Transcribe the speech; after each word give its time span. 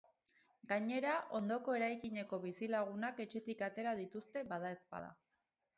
Gainera, 0.71 1.11
ondoko 1.41 1.75
eraikineko 1.81 2.41
bizilagunak 2.49 3.25
etxetik 3.27 3.63
atera 3.71 3.97
dituzte, 4.05 4.49
badaezpada. 4.55 5.17